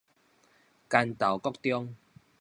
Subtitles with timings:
[0.89, 1.95] 關渡國中